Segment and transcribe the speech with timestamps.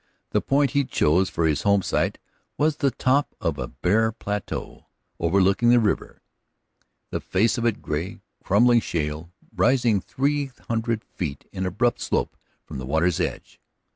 [0.31, 2.17] The point he chose for his home site
[2.57, 4.87] was the top of a bare plateau
[5.19, 6.23] overlooking the river,
[7.11, 12.35] the face of it gray, crumbling shale, rising three hundred feet in abrupt slope
[12.65, 13.59] from the water's edge.